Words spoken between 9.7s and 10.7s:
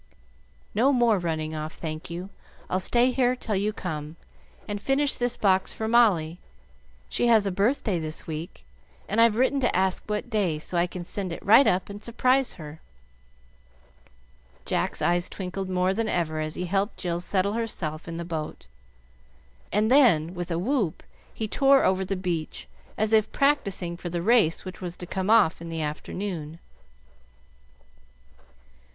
ask what day,